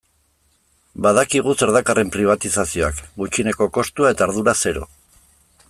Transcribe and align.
Badakigu 1.05 1.53
zer 1.57 1.73
dakarren 1.75 2.09
pribatizazioak, 2.15 3.03
gutxieneko 3.23 3.69
kostua 3.77 4.15
eta 4.15 4.27
ardura 4.29 4.57
zero. 4.69 4.89